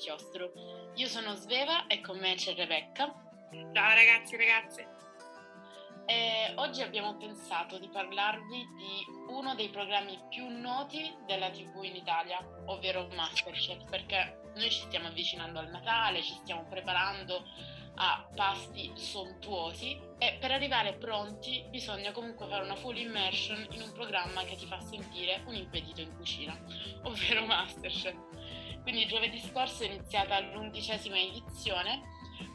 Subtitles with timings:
[0.00, 0.50] chiostro.
[0.94, 3.04] Io sono Sveva e con me c'è Rebecca.
[3.50, 4.88] Ciao ragazzi e ragazze.
[6.06, 11.96] E oggi abbiamo pensato di parlarvi di uno dei programmi più noti della TV in
[11.96, 17.44] Italia, ovvero Masterchef, perché noi ci stiamo avvicinando al Natale, ci stiamo preparando
[17.96, 23.92] a pasti sontuosi e per arrivare pronti bisogna comunque fare una full immersion in un
[23.92, 26.58] programma che ti fa sentire un impedito in cucina,
[27.02, 28.16] ovvero Masterchef.
[28.82, 32.02] Quindi giovedì scorso è iniziata l'undicesima edizione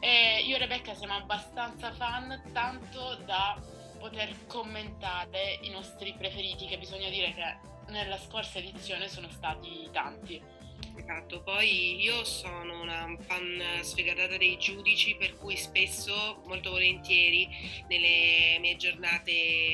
[0.00, 3.60] e io e Rebecca siamo abbastanza fan tanto da
[3.98, 10.42] poter commentare i nostri preferiti che bisogna dire che nella scorsa edizione sono stati tanti.
[10.96, 17.48] Esatto, poi io sono una fan sfegatata dei giudici, per cui spesso, molto volentieri,
[17.88, 19.30] nelle mie giornate,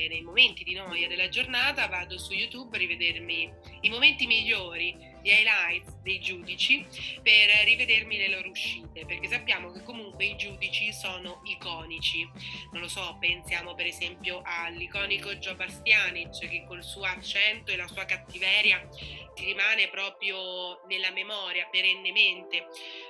[0.09, 5.29] nei momenti di noia della giornata, vado su YouTube a rivedermi i momenti migliori gli
[5.29, 6.85] highlights dei giudici
[7.21, 12.29] per rivedermi le loro uscite, perché sappiamo che comunque i giudici sono iconici.
[12.73, 17.87] Non lo so, pensiamo per esempio all'iconico Joe Bastianic che col suo accento e la
[17.87, 18.85] sua cattiveria
[19.33, 22.67] ti rimane proprio nella memoria perennemente.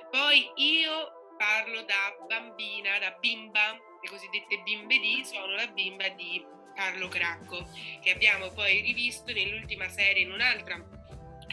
[0.08, 6.40] Poi io parlo da bambina, da bimba, le cosiddette bimbe di, sono la bimba di
[6.76, 7.68] Carlo Cracco,
[8.00, 10.93] che abbiamo poi rivisto nell'ultima serie in un'altra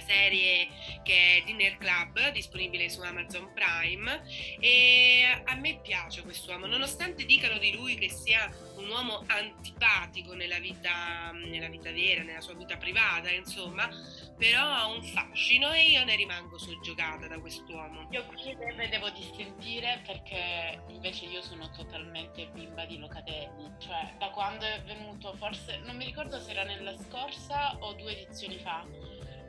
[0.06, 0.68] serie
[1.04, 4.24] che è Dinner Club, disponibile su Amazon Prime
[4.60, 10.60] e a me piace quest'uomo, nonostante dicano di lui che sia un uomo antipatico nella
[10.60, 13.90] vita, nella vita vera, nella sua vita privata, insomma,
[14.38, 18.08] però ha un fascino e io ne rimango soggiogata da quest'uomo.
[18.12, 18.56] Io qui
[18.90, 25.36] devo dissentire perché invece io sono totalmente bimba di Locatelli, cioè da quando è venuto,
[25.36, 28.86] forse non mi ricordo se era nella scorsa o due edizioni fa,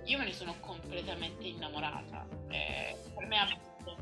[0.05, 2.27] io me ne sono completamente innamorata.
[2.49, 3.97] Eh, per me ha vinto.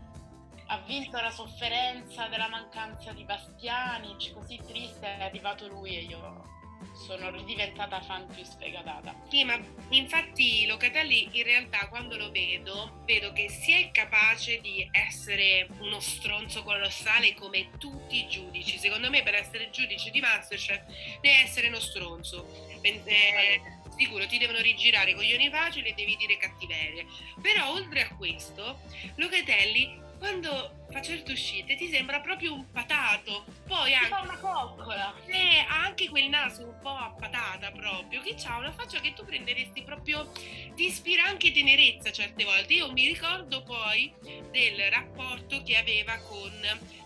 [0.66, 6.58] ha vinto la sofferenza della mancanza di Bastianic, così triste è arrivato lui e io
[6.94, 9.14] sono ridiventata fan più sfegatata.
[9.28, 9.58] Sì, ma
[9.90, 16.00] infatti Locatelli in realtà quando lo vedo, vedo che si è capace di essere uno
[16.00, 18.78] stronzo colossale come tutti i giudici.
[18.78, 20.84] Secondo me per essere giudice di Masterchef
[21.20, 22.46] deve essere uno stronzo.
[22.82, 23.60] Eh,
[24.00, 27.04] sicuro ti devono rigirare coglioni facili e devi dire cattiverie.
[27.42, 28.80] Però oltre a questo,
[29.16, 33.44] Locatelli quando fa certe uscite ti sembra proprio un patato.
[33.66, 35.14] Poi anche, fa una coccola.
[35.26, 39.14] Eh, ha anche quel naso un po' a patata proprio, che ha una faccia che
[39.14, 40.30] tu prenderesti proprio,
[40.74, 42.74] ti ispira anche tenerezza certe volte.
[42.74, 44.12] Io mi ricordo poi
[44.50, 46.52] del rapporto che aveva con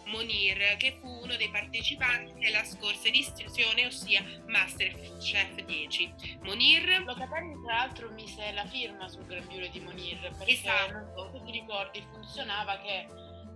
[0.06, 6.14] Monir, che fu uno dei partecipanti della scorsa edizione, ossia Masterchef 10.
[6.42, 7.02] Monir...
[7.04, 11.30] Locatelli tra l'altro mise la firma sul grembiule di Monir, perché esatto.
[11.32, 13.06] non ti ricordi, funzionava che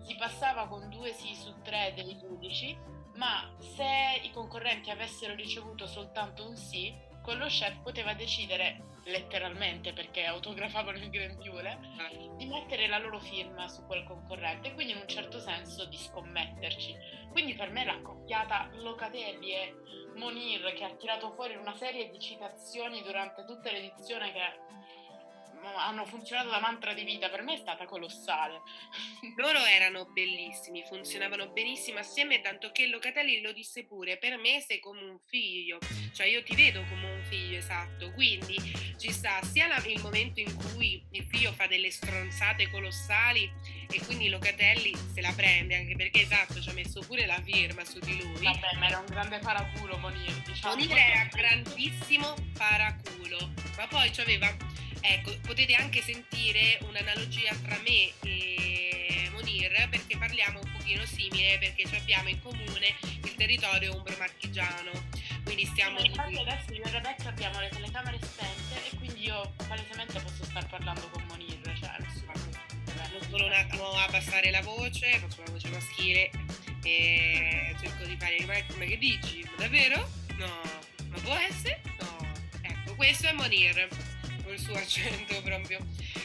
[0.08, 2.74] si passava con due sì su tre dei giudici,
[3.16, 10.24] ma se i concorrenti avessero ricevuto soltanto un sì, quello chef poteva decidere letteralmente perché
[10.24, 11.78] autografavano il grembiule
[12.38, 15.98] di mettere la loro firma su quel concorrente e quindi in un certo senso di
[15.98, 16.96] scommetterci.
[17.30, 19.74] Quindi per me la coppiata Locatelli e
[20.16, 24.40] Monir che ha tirato fuori una serie di citazioni durante tutta l'edizione che
[25.76, 28.62] hanno funzionato da mantra di vita, per me è stata colossale.
[29.36, 34.80] Loro erano bellissimi, funzionavano benissimo assieme, tanto che Locatelli lo disse pure, per me sei
[34.80, 35.78] come un figlio,
[36.12, 38.56] cioè io ti vedo come un figlio, esatto, quindi
[38.98, 43.50] ci sta sia la, il momento in cui il figlio fa delle stronzate colossali
[43.90, 47.84] e quindi Locatelli se la prende, anche perché esatto, ci ha messo pure la firma
[47.84, 48.44] su di lui.
[48.44, 50.74] Vabbè, ma era un grande paraculo Monir, diciamo.
[50.74, 54.54] Monir era grandissimo paraculo, ma poi ci aveva
[55.00, 61.84] Ecco, potete anche sentire un'analogia tra me e Monir perché parliamo un pochino simile perché
[61.96, 62.94] abbiamo in comune
[63.24, 64.90] il territorio umbro-marchigiano.
[65.44, 65.98] Quindi stiamo...
[66.00, 70.44] Sì, infatti adesso io e Rebecca abbiamo le telecamere spente e quindi io palesemente posso
[70.44, 72.32] star parlando con Monir, cioè nessuno
[73.12, 76.30] Non solo un attimo abbassare la voce, faccio la voce maschile
[76.82, 79.48] e cerco di fare ma come che dici?
[79.56, 80.10] Davvero?
[80.36, 80.62] No,
[81.08, 81.80] ma può essere?
[82.00, 82.32] No.
[82.62, 83.88] Ecco, questo è Monir
[84.48, 85.78] col suo accento proprio.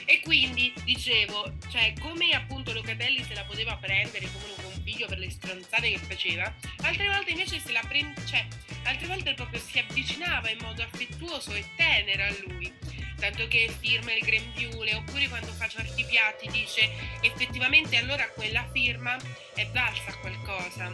[0.05, 5.17] E quindi dicevo, cioè come appunto Locatelli se la poteva prendere come un configlio per
[5.17, 8.45] le stronzate che faceva, altre volte invece se la prende, cioè
[8.83, 12.71] altre volte proprio si avvicinava in modo affettuoso e tenero a lui.
[13.19, 16.89] Tanto che firma il grembiule, oppure quando fa certi piatti dice
[17.21, 19.17] effettivamente allora quella firma
[19.53, 20.91] è valsa qualcosa.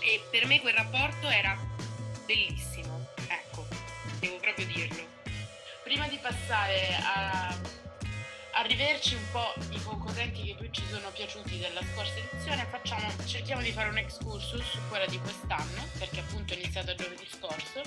[0.00, 1.58] E per me quel rapporto era
[2.24, 3.66] bellissimo, ecco,
[4.20, 5.07] devo proprio dirlo
[5.88, 11.56] prima di passare a, a riverci un po' i concorrenti che più ci sono piaciuti
[11.58, 16.52] della scorsa edizione, facciamo, cerchiamo di fare un excursus su quella di quest'anno, perché appunto
[16.52, 17.80] è iniziata giovedì scorso,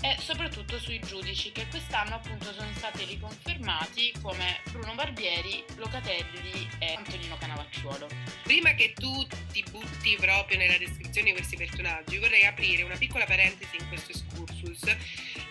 [0.00, 6.94] e soprattutto sui giudici che quest'anno appunto sono stati riconfermati come Bruno Barbieri, Locatelli e
[6.94, 8.06] Antonino Canavacciuolo.
[8.44, 13.24] Prima che tu ti butti proprio nella descrizione di questi personaggi, vorrei aprire una piccola
[13.24, 14.84] parentesi in questo excursus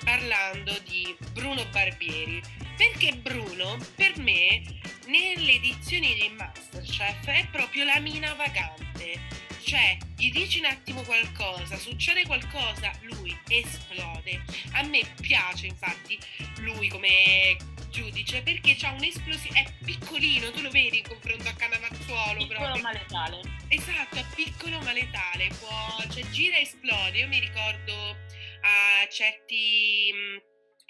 [0.07, 2.41] parlando di Bruno Barbieri,
[2.77, 4.63] perché Bruno per me
[5.07, 9.19] nelle edizioni di Masterchef è proprio la mina vagante
[9.67, 14.41] cioè, gli dici un attimo qualcosa, succede qualcosa, lui esplode.
[14.71, 16.17] A me piace infatti
[16.59, 17.57] lui come
[17.89, 22.81] giudice perché c'ha un'esplosione, è piccolino, tu lo vedi in confronto a Canavazzuolo piccolo proprio.
[22.81, 23.41] ma letale.
[23.67, 27.17] Esatto, è piccolo ma letale, può, cioè gira e esplode.
[27.17, 28.15] Io mi ricordo
[28.61, 30.11] a certi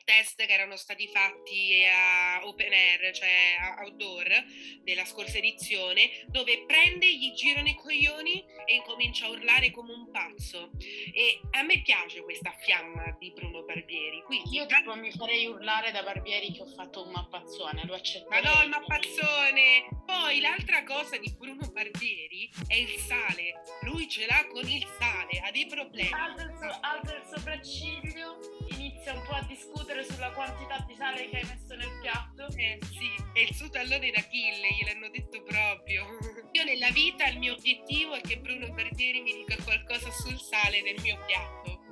[0.08, 4.46] test che erano stati fatti a open air, cioè outdoor,
[4.82, 10.10] della scorsa edizione, dove prende, gli girano i coglioni e incomincia a urlare come un
[10.10, 10.72] pazzo.
[10.80, 14.24] E a me piace questa fiamma di Bruno Barbieri.
[14.24, 18.30] Quindi, Io tipo mi farei urlare da Barbieri che ho fatto un mappazzone, lo accetto.
[18.30, 19.90] Ma no, il mappazzone!
[20.06, 23.62] Poi l'altra cosa di Bruno Barbieri è il sale.
[23.82, 26.14] Lui ce l'ha con il sale, ha dei problemi.
[26.14, 28.40] Alza il, so- alza il sopracciglio,
[28.70, 32.48] inizia un po' a discutere discutere sulla quantità di sale che hai messo nel piatto?
[32.56, 36.06] Eh sì, è il suo tallone d'Achille, gliel'hanno detto proprio.
[36.52, 40.82] Io nella vita il mio obiettivo è che Bruno Barbieri mi dica qualcosa sul sale
[40.82, 41.86] del mio piatto.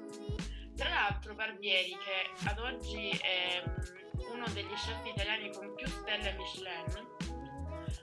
[0.76, 6.34] Tra l'altro Barbieri, che ad oggi è mm, uno degli chef italiani con più stelle
[6.34, 7.15] Michelin,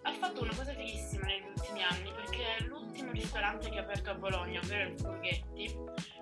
[0.03, 4.15] ha fatto una cosa fighissima negli ultimi anni perché l'ultimo ristorante che ha aperto a
[4.15, 5.75] Bologna, ovvero il Furghetti,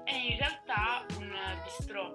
[0.04, 1.32] è in realtà un
[1.62, 2.12] bistrò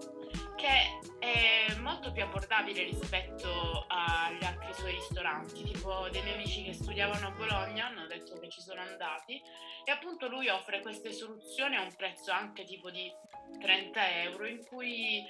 [0.55, 6.73] che è molto più abbordabile rispetto agli altri suoi ristoranti, tipo dei miei amici che
[6.73, 9.41] studiavano a Bologna hanno detto che ci sono andati
[9.83, 13.11] e appunto lui offre queste soluzioni a un prezzo anche tipo di
[13.59, 15.23] 30 euro in cui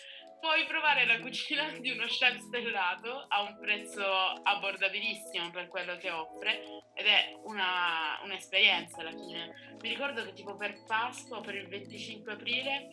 [0.45, 6.11] puoi provare la cucina di uno chef stellato a un prezzo abbordabilissimo per quello che
[6.11, 9.77] offre ed è una, un'esperienza alla fine.
[9.81, 12.89] Mi ricordo che tipo per Pasqua, per il 25 aprile,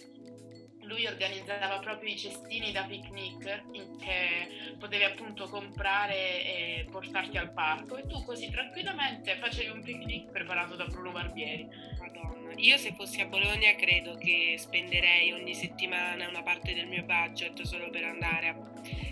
[0.83, 3.63] lui organizzava proprio i cestini da picnic
[3.99, 10.31] che potevi appunto comprare e portarti al parco e tu così tranquillamente facevi un picnic
[10.31, 11.69] preparato da Bruno Barbieri.
[11.99, 17.05] Madonna, io se fossi a Bologna credo che spenderei ogni settimana una parte del mio
[17.05, 18.55] budget solo per andare a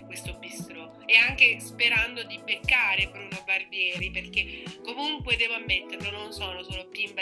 [0.05, 6.63] questo bistrò e anche sperando di beccare Bruno Barbieri perché comunque devo ammetterlo non sono
[6.63, 7.21] solo bimba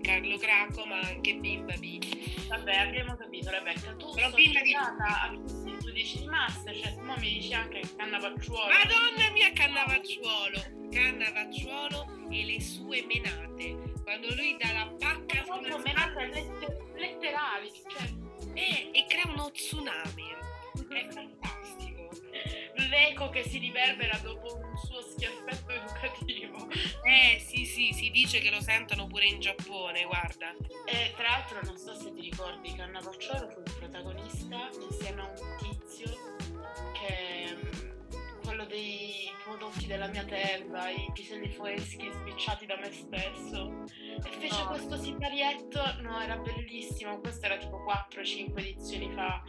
[0.00, 1.98] Carlo Cracco ma anche bimba di
[2.50, 3.94] Vabbè, abbiamo capito, Rebecca.
[3.94, 8.66] Tu Però a i giudici di Masterchef, ma mi dici anche Cannavacciuolo.
[8.66, 10.88] Madonna mia, Cannavacciuolo!
[10.90, 13.92] Cannavacciuolo e le sue menate.
[14.02, 18.12] Quando lui dà la pacca sulla menate letter- letterali, cioè...
[18.54, 20.34] e, e crea uno tsunami.
[20.88, 22.08] È fantastico.
[22.88, 24.76] L'eco che si riverbera dopo un
[25.50, 26.68] schiaffetto educativo.
[27.02, 30.54] Eh sì sì, si dice che lo sentono pure in Giappone, guarda.
[30.84, 35.20] E tra l'altro non so se ti ricordi che Anna Pacciolo fu il protagonista insieme
[35.20, 36.06] a un tizio
[36.92, 43.84] che mm, quello dei prodotti della mia terra, i piselli freschi sbicciati da me stesso.
[44.22, 44.68] E fece no.
[44.68, 49.42] questo siparietto, no, era bellissimo, questo era tipo 4-5 edizioni fa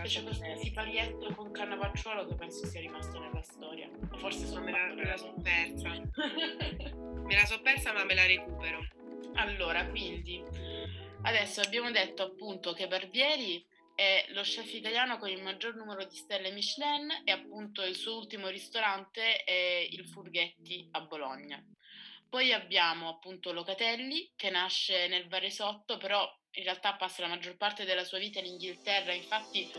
[0.00, 3.88] Fece questo siparietto con Cannavacciuolo che penso sia rimasto nella storia.
[4.10, 5.88] O forse sono me la, me la so persa.
[5.90, 8.86] me la so persa ma me la recupero.
[9.34, 10.42] Allora, quindi,
[11.22, 13.64] adesso abbiamo detto appunto che Barbieri
[13.94, 18.16] è lo chef italiano con il maggior numero di stelle Michelin e appunto il suo
[18.16, 21.60] ultimo ristorante è il Furghetti a Bologna.
[22.28, 27.84] Poi abbiamo appunto Locatelli che nasce nel Varesotto, però in realtà passa la maggior parte
[27.84, 29.70] della sua vita in Inghilterra, infatti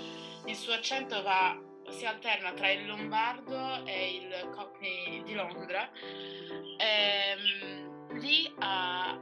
[0.46, 1.58] il suo accento va,
[1.90, 5.90] si alterna tra il lombardo e il cockney di Londra.
[6.78, 9.18] Ehm, lì ha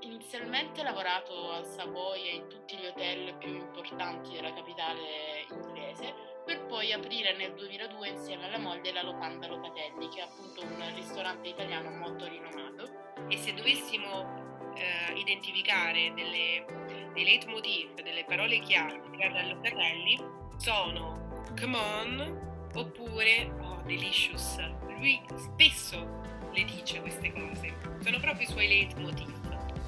[0.00, 6.66] inizialmente lavorato al Savoy e in tutti gli hotel più importanti della capitale inglese, per
[6.66, 11.48] poi aprire nel 2002 insieme alla moglie la Locanda Locatelli, che è appunto un ristorante
[11.48, 13.00] italiano molto rinomato.
[13.28, 14.41] E se dovessimo
[14.74, 16.64] eh, identificare delle,
[17.12, 20.18] dei leitmotiv, delle parole chiave riguardo a Locatelli
[20.56, 24.56] sono come on oppure oh delicious.
[24.98, 26.20] Lui spesso
[26.52, 29.40] le dice queste cose, sono proprio i suoi leitmotiv.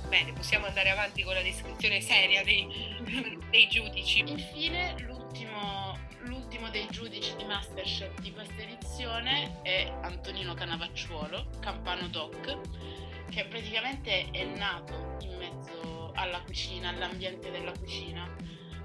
[0.09, 2.67] Bene, possiamo andare avanti con la descrizione seria dei,
[3.51, 4.21] dei giudici.
[4.21, 12.59] Infine, l'ultimo, l'ultimo dei giudici di Masterchef di questa edizione è Antonino Canavacciuolo, Campano Doc,
[13.35, 18.33] che praticamente è nato in mezzo alla cucina, all'ambiente della cucina.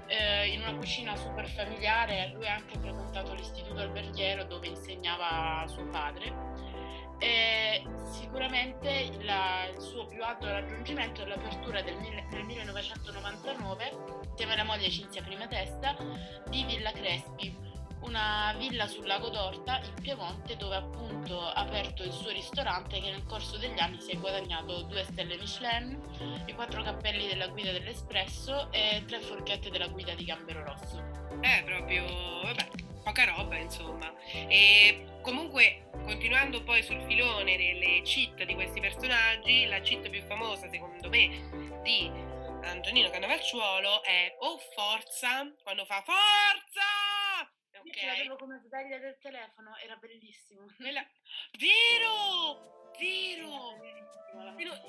[0.06, 5.86] Eh, in una cucina super familiare, lui ha anche frequentato l'istituto alberghiero dove insegnava suo
[5.86, 6.80] padre
[7.20, 13.92] e sicuramente la, il suo più alto raggiungimento è l'apertura del, nel 1999,
[14.30, 15.96] insieme alla moglie Cinzia Prima Testa,
[16.48, 17.54] di Villa Crespi,
[18.02, 23.10] una villa sul lago d'Orta in Piemonte dove appunto ha aperto il suo ristorante che
[23.10, 25.98] nel corso degli anni si è guadagnato due stelle Michelin,
[26.46, 31.02] i quattro cappelli della guida dell'Espresso e tre forchette della guida di Gambero Rosso.
[31.40, 32.04] Eh, proprio,
[32.42, 32.68] vabbè,
[33.02, 34.12] poca roba insomma.
[34.26, 40.68] E comunque continuando poi sul filone delle cheat di questi personaggi, la cheat più famosa
[40.68, 42.10] secondo me di
[42.62, 46.89] Antonino Cannavacciuolo è Oh Forza, quando fa Forza!
[48.00, 50.64] Io l'avevo come sveglia del telefono, era bellissimo.
[50.78, 51.04] Nella...
[51.58, 52.88] Vero!
[52.98, 53.78] Vero!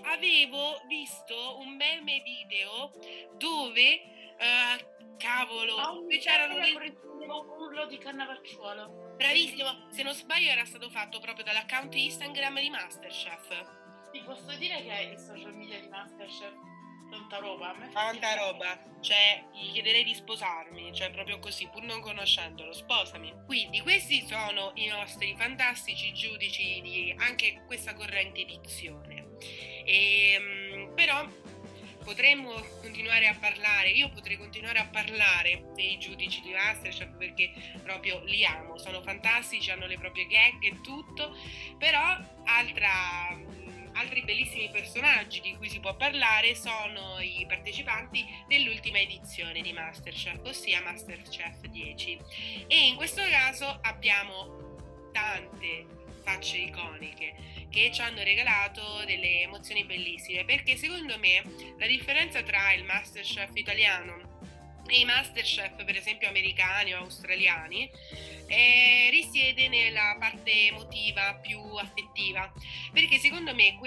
[0.03, 2.91] Avevo visto un meme video
[3.37, 6.73] dove, uh, cavolo, oh, c'erano dei...
[6.75, 9.15] urlo di Cannavacciuolo.
[9.17, 14.09] Bravissimo, se non sbaglio era stato fatto proprio dall'account Instagram di Masterchef.
[14.11, 16.70] Ti posso dire che il social media di Masterchef
[17.11, 17.75] tanta roba.
[17.91, 23.33] Tanta roba, cioè gli chiederei di sposarmi, cioè proprio così, pur non conoscendolo, sposami.
[23.45, 29.27] Quindi questi sono i nostri fantastici giudici di anche questa corrente edizione.
[29.83, 31.27] E, ehm, però
[32.03, 37.51] potremmo continuare a parlare, io potrei continuare a parlare dei giudici di Masterchef perché
[37.83, 41.35] proprio li amo, sono fantastici, hanno le proprie gag e tutto,
[41.77, 43.39] però altra,
[44.01, 50.39] altri bellissimi personaggi di cui si può parlare sono i partecipanti dell'ultima edizione di Masterchef,
[50.43, 52.17] ossia Masterchef 10.
[52.67, 55.85] E in questo caso abbiamo tante
[56.23, 57.35] facce iconiche
[57.69, 61.41] che ci hanno regalato delle emozioni bellissime perché secondo me
[61.77, 64.30] la differenza tra il Masterchef italiano
[64.87, 67.89] e i Masterchef per esempio americani o australiani
[68.47, 72.51] eh, risiede nella parte emotiva più affettiva.
[72.91, 73.77] Perché secondo me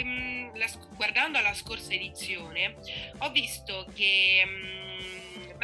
[0.97, 2.77] guardando alla scorsa edizione
[3.19, 5.14] ho visto che mh,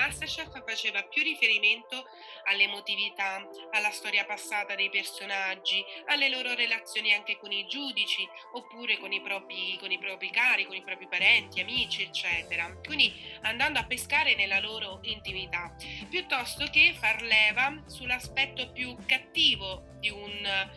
[0.01, 2.07] Masterchef faceva più riferimento
[2.45, 9.13] all'emotività, alla storia passata dei personaggi, alle loro relazioni anche con i giudici, oppure con
[9.13, 12.75] i propri, con i propri cari, con i propri parenti, amici, eccetera.
[12.83, 15.75] Quindi andando a pescare nella loro intimità,
[16.09, 20.71] piuttosto che far leva sull'aspetto più cattivo di un...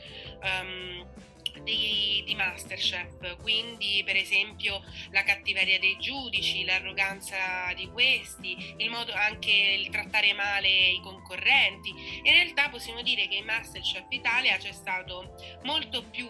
[0.44, 1.32] Um,
[1.62, 4.82] di, di, Masterchef, quindi per esempio
[5.12, 11.90] la cattiveria dei giudici, l'arroganza di questi, il modo anche il trattare male i concorrenti.
[12.24, 16.30] In realtà possiamo dire che in Masterchef Italia c'è stato molto più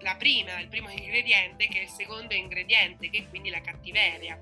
[0.00, 4.38] la prima, il primo ingrediente che è il secondo ingrediente, che è quindi la cattiveria.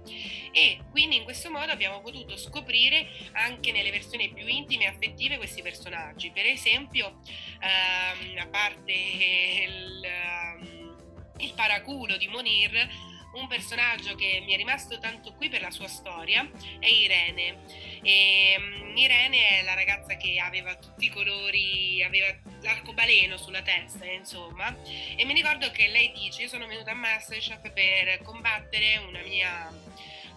[0.53, 5.37] E quindi in questo modo abbiamo potuto scoprire anche nelle versioni più intime e affettive
[5.37, 6.31] questi personaggi.
[6.31, 7.21] Per esempio,
[7.61, 10.97] ehm, a parte il, ehm,
[11.39, 15.89] il paraculo di Monir, un personaggio che mi è rimasto tanto qui per la sua
[15.89, 17.65] storia è Irene.
[18.03, 24.05] E, um, Irene è la ragazza che aveva tutti i colori, aveva l'arcobaleno sulla testa,
[24.07, 24.75] insomma,
[25.17, 29.71] e mi ricordo che lei dice: Io sono venuta a Masterchef per combattere una mia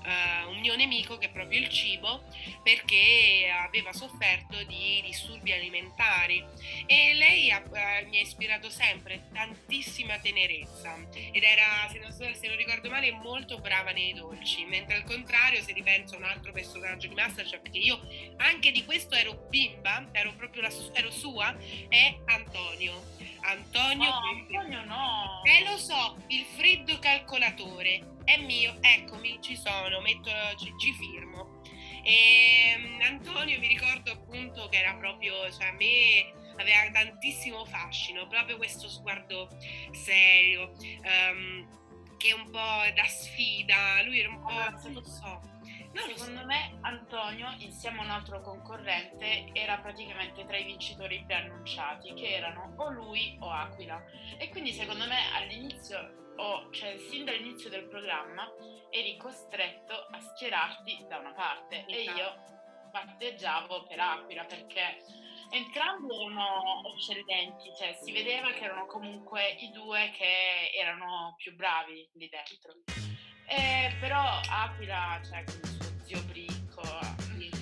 [0.10, 2.24] uh, un mio nemico che è proprio il cibo
[2.64, 6.44] perché aveva sofferto di disturbi alimentari.
[6.86, 10.98] E lei ha, uh, mi ha ispirato sempre tantissima tenerezza.
[11.32, 15.62] Ed era, se non, se non, ricordo male, molto brava nei dolci, mentre al contrario
[15.62, 18.00] se ripenso a un altro personaggio di Masterchef che io
[18.38, 21.56] anche di questo ero bimba, ero proprio la, ero sua,
[21.88, 23.18] è Antonio.
[23.50, 25.42] Antonio, no, Antonio no.
[25.44, 31.62] Eh lo so, il freddo calcolatore è mio, eccomi, ci sono, metto, ci, ci firmo.
[32.04, 38.28] E ehm, Antonio mi ricordo appunto che era proprio, cioè a me aveva tantissimo fascino,
[38.28, 39.50] proprio questo sguardo
[39.92, 40.72] serio,
[41.04, 41.68] um,
[42.18, 45.42] che è un po' da sfida, lui era un po', allora, non lo so.
[45.92, 52.14] No, secondo me Antonio, insieme a un altro concorrente, era praticamente tra i vincitori preannunciati,
[52.14, 54.04] che erano o lui o Aquila.
[54.38, 58.50] E quindi secondo me all'inizio o cioè sin dall'inizio del programma
[58.90, 61.92] eri costretto a schierarti da una parte esatto.
[61.92, 62.36] e io
[62.92, 65.04] batteggiavo per Aquila perché
[65.52, 72.10] entrambi erano eccellenti, cioè si vedeva che erano comunque i due che erano più bravi
[72.14, 72.74] lì dentro.
[73.48, 75.44] Eh, però Aquila, cioè
[76.10, 76.82] zio Bricco,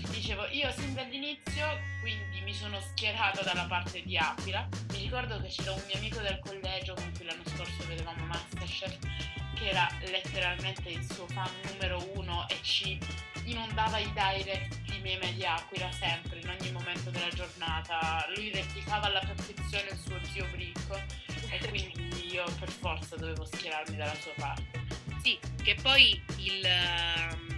[0.10, 1.68] dicevo, io sin dall'inizio
[2.00, 4.66] quindi mi sono schierata dalla parte di Aquila.
[4.92, 8.98] Mi ricordo che c'era un mio amico del collegio con cui l'anno scorso vedevamo Masterchef,
[9.56, 12.98] che era letteralmente il suo fan numero uno e ci
[13.44, 18.26] inondava i direct di meme di Aquila sempre, in ogni momento della giornata.
[18.34, 20.98] Lui replicava alla perfezione il suo zio Bricco
[21.50, 24.86] e quindi io per forza dovevo schierarmi dalla sua parte.
[25.22, 27.57] Sì, che poi il, la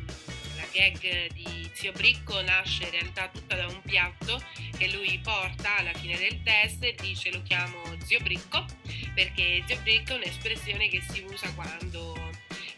[0.71, 4.41] gag di Zio Bricco nasce in realtà tutta da un piatto
[4.77, 8.65] che lui porta alla fine del test e dice lo chiamo Zio Bricco
[9.13, 12.29] perché Zio Bricco è un'espressione che si usa quando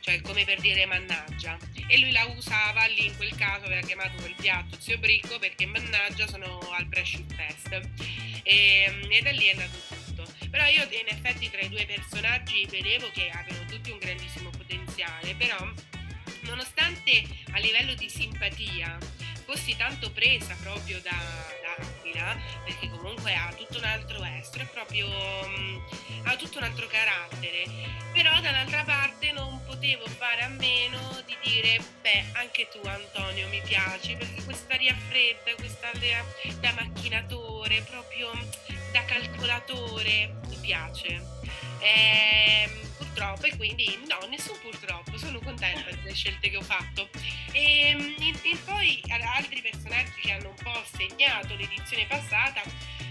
[0.02, 1.58] cioè come per dire mannaggia.
[1.88, 5.66] E lui la usava lì in quel caso, aveva chiamato quel piatto zio Bricco perché
[5.66, 7.80] mannaggia sono al Presciut Fest.
[8.44, 10.26] E, e, da lì è nato tutto.
[10.50, 15.36] Però io in effetti tra i due personaggi vedevo che avevano tutti un grandissimo potenziale,
[15.36, 15.72] però
[16.52, 18.98] nonostante a livello di simpatia
[19.46, 25.08] fossi tanto presa proprio da, da Aquila, perché comunque ha tutto un altro estro, proprio
[25.08, 25.82] um,
[26.24, 27.64] ha tutto un altro carattere,
[28.14, 33.62] però dall'altra parte non potevo fare a meno di dire, beh, anche tu Antonio mi
[33.62, 36.24] piaci, perché quest'aria fredda, quest'aria
[36.60, 38.30] da macchinatore, proprio
[38.92, 41.22] da calcolatore, mi piace.
[41.80, 47.10] Ehm, purtroppo e quindi no, nessun purtroppo, sono contenta delle scelte che ho fatto.
[47.52, 49.02] E, ehm, e, poi
[49.36, 52.62] altri personaggi che hanno un po' segnato l'edizione passata,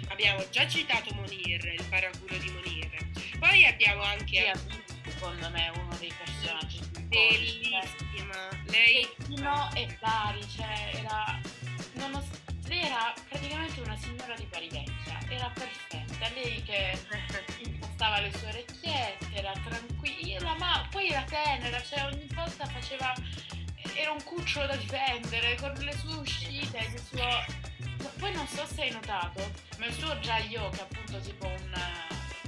[0.09, 2.91] abbiamo già citato Monir, il paraculo di Monir,
[3.39, 4.53] poi abbiamo anche...
[4.55, 9.09] Sì, secondo me uno dei personaggi più bellissima, lei...
[9.27, 11.41] Fino e pari, cioè era...
[12.67, 16.99] Lei era praticamente una signora di pari vecchia, era perfetta, lei che
[17.65, 23.13] impostava le sue orecchiette, era tranquilla, ma poi era tenera, cioè ogni volta faceva
[23.95, 28.09] era un cucciolo da difendere con le sue uscite, il suo...
[28.19, 31.75] Poi non so se hai notato, ma il suo Jaio, che appunto tipo un...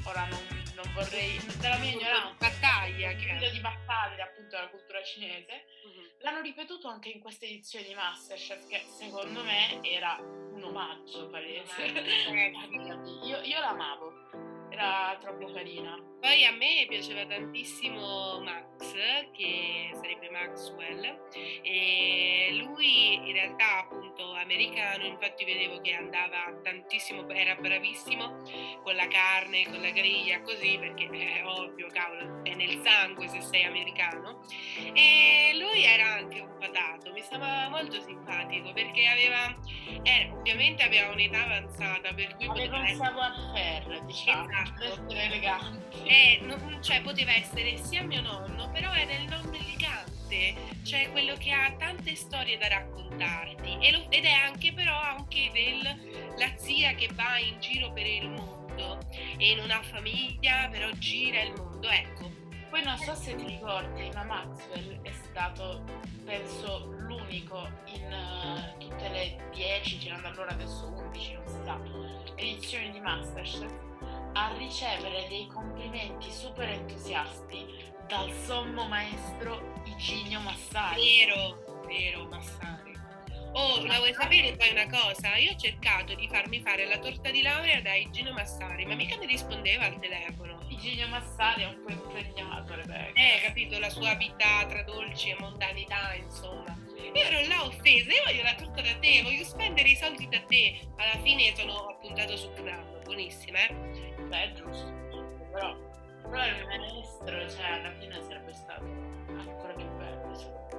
[0.04, 1.38] Ora non, non vorrei...
[1.58, 2.34] della mia ignoranza...
[2.38, 3.50] Battaglia, che è...
[3.50, 6.01] di battaglia appunto della cultura cinese, uh-huh.
[6.22, 11.82] L'hanno ripetuto anche in questa edizione di Masterchef, che secondo me era un omaggio palese.
[13.24, 14.12] io, io l'amavo
[14.70, 16.11] era troppo carina.
[16.22, 18.94] Poi a me piaceva tantissimo Max,
[19.32, 21.28] che sarebbe Maxwell,
[21.62, 28.40] e lui in realtà appunto americano, infatti vedevo che andava tantissimo, era bravissimo
[28.84, 33.40] con la carne, con la griglia, così, perché è ovvio, cavolo, è nel sangue se
[33.40, 34.42] sei americano.
[34.92, 39.58] E lui era anche un patato, mi stava molto simpatico perché aveva,
[40.04, 42.46] eh, ovviamente aveva un'età avanzata, per cui...
[42.46, 44.48] Aveva un savoir-faire, diciamo.
[44.48, 46.11] Esatto essere elegante.
[46.12, 51.34] Eh, non, cioè, poteva essere sia mio nonno, però era il nonno elegante, cioè quello
[51.38, 53.90] che ha tante storie da raccontarti.
[53.90, 58.28] Lo, ed è anche però anche del, la zia che va in giro per il
[58.28, 58.98] mondo
[59.38, 61.88] e non ha famiglia, però gira il mondo.
[61.88, 62.30] Ecco.
[62.68, 65.82] Poi non so se ti ricordi, ma Maxwell è stato,
[66.26, 71.80] penso, l'unico in uh, tutte le 10, girando allora adesso 11, non si sa,
[72.36, 73.91] edizioni di Masterchef
[74.34, 77.66] a ricevere dei complimenti super entusiasti
[78.06, 81.24] dal sommo maestro Iginio Massari.
[81.24, 82.92] Vero, vero Massari.
[83.54, 85.36] Oh, la vuoi sapere poi una cosa?
[85.36, 89.18] Io ho cercato di farmi fare la torta di laurea da Iginio Massari, ma mica
[89.18, 90.58] mi rispondeva al telefono.
[90.68, 93.12] Iginio Massari è un po' impegnato, Rebecca.
[93.12, 96.74] Eh, capito, la sua vita tra dolci e mondanità, insomma.
[97.14, 100.40] Io ero là offesa, io voglio la torta da te, voglio spendere i soldi da
[100.40, 100.80] te.
[100.96, 104.11] Alla fine sono appuntato su Knam, buonissima, eh?
[104.32, 104.90] Beh, è giusto,
[105.52, 105.76] però,
[106.22, 110.70] però il maestro, cioè, alla fine sarebbe stato ancora più bello.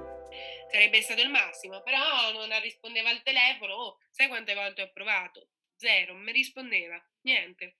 [0.68, 3.74] Sarebbe stato il massimo, però non rispondeva al telefono.
[3.74, 5.50] Oh, sai quante volte ho provato?
[5.76, 7.76] Zero, non mi rispondeva, niente.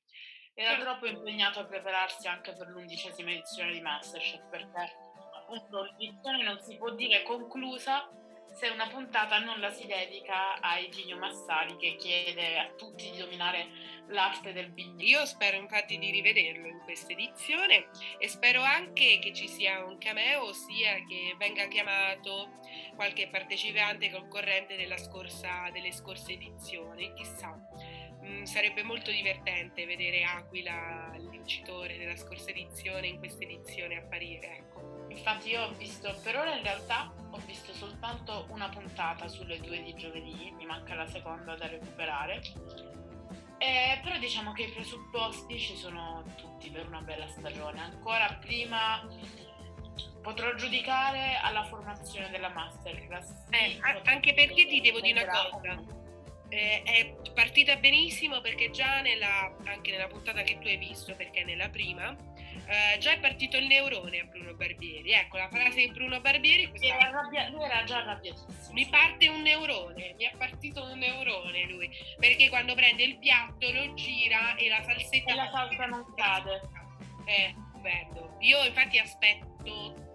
[0.55, 4.93] Era troppo impegnato a prepararsi anche per l'undicesima edizione di Masterchef, perché
[5.35, 8.09] appunto l'edizione non si può dire conclusa
[8.55, 13.19] se una puntata non la si dedica a Eugenio Massari che chiede a tutti di
[13.19, 13.67] dominare
[14.09, 15.03] l'arte del bignè.
[15.03, 17.89] Io spero infatti di rivederlo in questa edizione
[18.19, 22.61] e spero anche che ci sia un cameo, ossia che venga chiamato
[22.95, 27.59] qualche partecipante concorrente scorsa, delle scorse edizioni, chissà.
[28.25, 34.74] Mm, sarebbe molto divertente vedere Aquila, il vincitore della scorsa edizione, in questa edizione apparire.
[35.15, 39.83] Infatti io ho visto, per ora in realtà ho visto soltanto una puntata sulle due
[39.83, 42.43] di giovedì, mi manca la seconda da recuperare.
[43.59, 47.81] Eh, però diciamo che i presupposti ci sono tutti per una bella stagione.
[47.81, 49.09] Ancora prima
[50.21, 53.47] potrò giudicare alla formazione della masterclass.
[53.51, 56.03] Eh, anche perché ti devo dire una cosa.
[56.49, 61.43] Eh, è partita benissimo perché già nella, anche nella puntata che tu hai visto, perché
[61.45, 62.15] nella prima,
[62.67, 65.13] eh, già è partito il neurone a Bruno Barbieri.
[65.13, 66.69] Ecco, la frase di Bruno Barbieri...
[66.69, 66.87] Questa...
[66.87, 67.49] Era arrabbia...
[67.49, 68.73] Lui era già arrabbiatissimo.
[68.73, 73.71] Mi parte un neurone, mi è partito un neurone lui, perché quando prende il piatto
[73.71, 75.33] lo gira e la salsetta...
[75.33, 76.61] E la salsa non cade.
[77.27, 78.37] Eh, bello.
[78.41, 80.13] Io infatti aspetto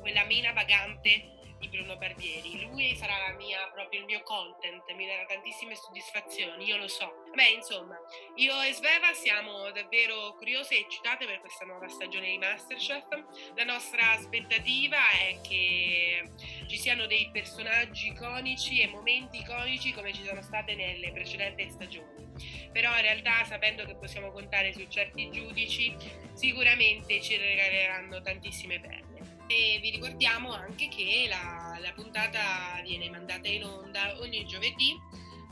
[0.00, 2.66] quella mina vagante di Bruno Barbieri.
[2.66, 7.24] Lui sarà mia, proprio il mio content, mi darà tantissime soddisfazioni, io lo so.
[7.34, 7.98] Beh, insomma,
[8.36, 13.06] io e Sveva siamo davvero curiose e eccitate per questa nuova stagione di Masterchef.
[13.54, 16.30] La nostra aspettativa è che
[16.66, 22.26] ci siano dei personaggi iconici e momenti iconici come ci sono state nelle precedenti stagioni.
[22.72, 25.94] Però in realtà, sapendo che possiamo contare su certi giudici,
[26.34, 29.07] sicuramente ci regaleranno tantissime perle.
[29.50, 34.94] E vi ricordiamo anche che la, la puntata viene mandata in onda ogni giovedì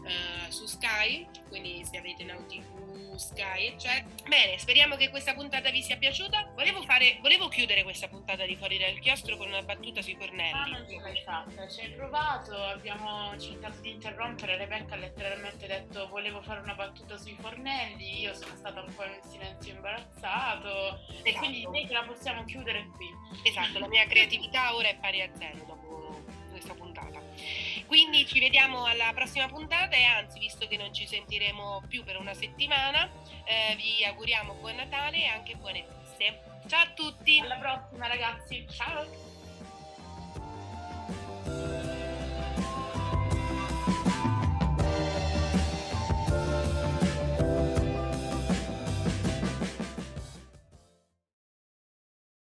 [0.07, 4.05] uh, su Sky, quindi se avete Now TV, Sky, eccetera.
[4.29, 6.53] Bene, speriamo che questa puntata vi sia piaciuta.
[6.55, 10.53] Volevo, fare, volevo chiudere questa puntata di Fuori dal chiostro con una battuta sui fornelli.
[10.53, 15.67] Ah, non ce l'hai fatta, ci hai provato, abbiamo cercato di interrompere, Rebecca ha letteralmente
[15.67, 20.99] detto volevo fare una battuta sui fornelli, io sono stata un po' in silenzio imbarazzato
[20.99, 21.25] esatto.
[21.25, 23.09] e quindi direi che la possiamo chiudere qui.
[23.45, 25.96] Esatto, la mia creatività ora è pari a zero dopo.
[27.87, 32.19] Quindi ci vediamo alla prossima puntata e anzi, visto che non ci sentiremo più per
[32.19, 33.09] una settimana,
[33.45, 35.85] eh, vi auguriamo buon Natale e anche buone
[36.17, 36.41] feste.
[36.67, 37.39] Ciao a tutti!
[37.39, 39.36] Alla prossima ragazzi, ciao!